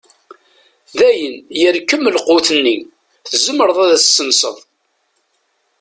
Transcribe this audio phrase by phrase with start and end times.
[0.97, 2.75] Dayen yerkem lqut-nni,
[3.29, 4.57] tzemreḍ ad as-tessenseḍ.